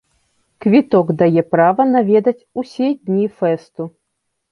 [0.63, 3.83] Квіток дае права наведаць усе дні фэсту.